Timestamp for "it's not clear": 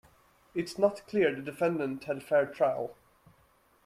0.55-1.31